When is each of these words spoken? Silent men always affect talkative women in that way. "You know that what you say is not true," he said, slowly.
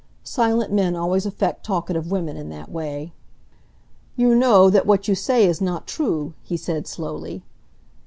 Silent 0.23 0.73
men 0.73 0.95
always 0.95 1.27
affect 1.27 1.63
talkative 1.63 2.09
women 2.09 2.35
in 2.35 2.49
that 2.49 2.71
way. 2.71 3.13
"You 4.15 4.33
know 4.33 4.67
that 4.67 4.87
what 4.87 5.07
you 5.07 5.13
say 5.13 5.45
is 5.45 5.61
not 5.61 5.85
true," 5.85 6.33
he 6.41 6.57
said, 6.57 6.87
slowly. 6.87 7.43